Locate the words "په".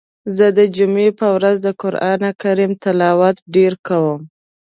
1.19-1.27